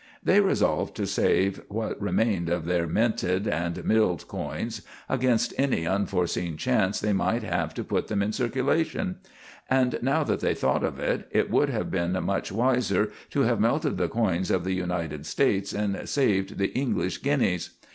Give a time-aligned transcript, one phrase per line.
[0.23, 6.57] They resolved to save what remained of their minted and milled coins against any unforeseen
[6.57, 9.17] chance they might have to put them in circulation;
[9.69, 13.59] and now that they thought of it, it would have been much wiser to have
[13.59, 17.69] melted the coins of the United States and saved the English guineas.